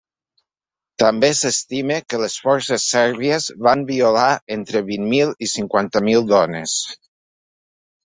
[1.01, 6.75] També s’estima que les forces sèrbies van violar entre vint mil i cinquanta mil dones.